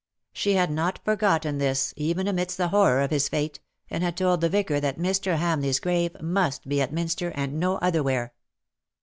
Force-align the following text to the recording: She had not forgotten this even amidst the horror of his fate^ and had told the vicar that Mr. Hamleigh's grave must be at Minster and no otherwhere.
She 0.33 0.53
had 0.53 0.71
not 0.71 0.99
forgotten 1.05 1.59
this 1.59 1.93
even 1.95 2.27
amidst 2.27 2.57
the 2.57 2.69
horror 2.69 3.01
of 3.01 3.11
his 3.11 3.29
fate^ 3.29 3.59
and 3.87 4.03
had 4.03 4.17
told 4.17 4.41
the 4.41 4.49
vicar 4.49 4.79
that 4.79 4.97
Mr. 4.97 5.37
Hamleigh's 5.37 5.79
grave 5.79 6.19
must 6.19 6.67
be 6.67 6.81
at 6.81 6.91
Minster 6.91 7.29
and 7.35 7.59
no 7.59 7.75
otherwhere. 7.83 8.33